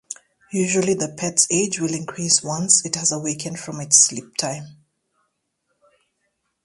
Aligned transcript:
Usually 0.51 0.95
the 0.95 1.09
pet's 1.15 1.45
age 1.51 1.79
will 1.79 1.93
increase 1.93 2.41
once 2.41 2.83
it 2.83 2.95
has 2.95 3.11
awakened 3.11 3.59
from 3.59 3.79
its 3.79 3.99
sleep 4.03 4.35
time. 4.35 4.77